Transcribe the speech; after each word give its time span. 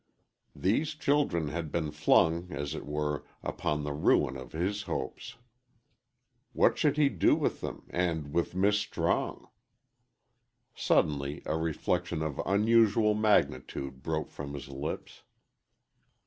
These, 0.55 0.95
children 0.95 1.49
had 1.49 1.71
been 1.71 1.91
flung, 1.91 2.51
as 2.51 2.73
it 2.73 2.87
were, 2.87 3.23
upon 3.43 3.83
the 3.83 3.93
ruin 3.93 4.35
of 4.35 4.51
his 4.51 4.81
hopes. 4.89 5.35
What 6.53 6.75
should 6.79 6.97
he 6.97 7.07
do 7.07 7.35
with 7.35 7.61
them 7.61 7.85
and 7.91 8.33
with 8.33 8.55
"Mis' 8.55 8.79
Strong"? 8.79 9.47
Suddenly 10.73 11.43
a 11.45 11.55
reflection 11.55 12.23
of 12.23 12.41
unusual 12.47 13.13
magnitude 13.13 14.01
broke 14.01 14.31
from 14.31 14.55
his 14.55 14.69
lips. 14.69 15.21